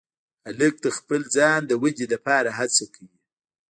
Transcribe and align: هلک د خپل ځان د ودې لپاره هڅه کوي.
هلک 0.45 0.75
د 0.85 0.87
خپل 0.97 1.21
ځان 1.35 1.59
د 1.67 1.71
ودې 1.81 2.05
لپاره 2.13 2.49
هڅه 2.59 2.85
کوي. 2.93 3.17